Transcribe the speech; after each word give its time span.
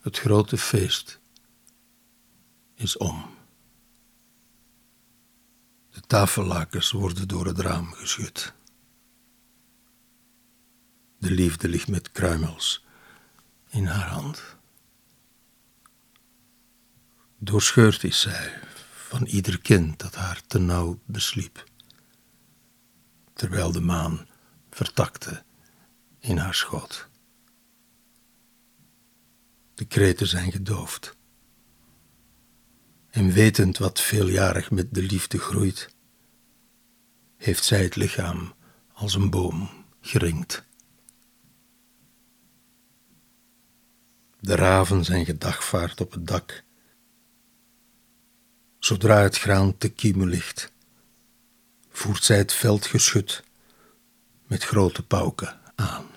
Het 0.00 0.18
grote 0.18 0.58
feest 0.58 1.20
is 2.74 2.96
om. 2.96 3.36
De 5.90 6.00
tafellakens 6.00 6.90
worden 6.90 7.28
door 7.28 7.46
het 7.46 7.58
raam 7.58 7.92
geschud. 7.92 8.52
De 11.18 11.30
liefde 11.30 11.68
ligt 11.68 11.88
met 11.88 12.12
kruimels 12.12 12.84
in 13.68 13.86
haar 13.86 14.08
hand. 14.08 14.56
Doorscheurd 17.38 18.04
is 18.04 18.20
zij 18.20 18.60
van 18.94 19.24
ieder 19.24 19.60
kind 19.60 19.98
dat 19.98 20.14
haar 20.14 20.42
te 20.46 20.58
nauw 20.58 20.98
besliep, 21.04 21.64
terwijl 23.32 23.72
de 23.72 23.80
maan 23.80 24.28
vertakte 24.70 25.42
in 26.18 26.36
haar 26.36 26.54
schoot. 26.54 27.07
Kreten 29.88 30.26
zijn 30.26 30.52
gedoofd. 30.52 31.16
En 33.10 33.32
wetend 33.32 33.78
wat 33.78 34.00
veeljarig 34.00 34.70
met 34.70 34.94
de 34.94 35.02
liefde 35.02 35.38
groeit, 35.38 35.88
heeft 37.36 37.64
zij 37.64 37.82
het 37.82 37.96
lichaam 37.96 38.54
als 38.92 39.14
een 39.14 39.30
boom 39.30 39.70
geringd. 40.00 40.66
De 44.40 44.54
raven 44.54 45.04
zijn 45.04 45.24
gedagvaard 45.24 46.00
op 46.00 46.12
het 46.12 46.26
dak. 46.26 46.64
Zodra 48.78 49.20
het 49.20 49.38
graan 49.38 49.78
te 49.78 49.88
kiemen 49.88 50.28
ligt, 50.28 50.72
voert 51.90 52.24
zij 52.24 52.38
het 52.38 52.52
veldgeschut 52.52 53.44
met 54.46 54.64
grote 54.64 55.02
pauken 55.02 55.60
aan. 55.74 56.07